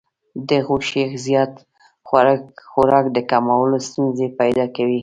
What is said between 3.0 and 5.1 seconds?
د کولمو ستونزې پیدا کوي.